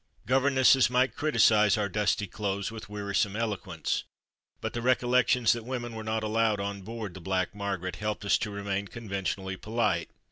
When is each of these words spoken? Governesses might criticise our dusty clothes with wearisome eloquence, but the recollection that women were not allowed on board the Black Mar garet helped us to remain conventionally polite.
Governesses 0.25 0.89
might 0.89 1.15
criticise 1.15 1.77
our 1.77 1.87
dusty 1.87 2.25
clothes 2.25 2.71
with 2.71 2.89
wearisome 2.89 3.35
eloquence, 3.35 4.03
but 4.59 4.73
the 4.73 4.81
recollection 4.81 5.43
that 5.53 5.63
women 5.63 5.93
were 5.93 6.03
not 6.03 6.23
allowed 6.23 6.59
on 6.59 6.81
board 6.81 7.13
the 7.13 7.21
Black 7.21 7.53
Mar 7.53 7.77
garet 7.77 7.97
helped 7.97 8.25
us 8.25 8.39
to 8.39 8.49
remain 8.49 8.87
conventionally 8.87 9.57
polite. 9.57 10.09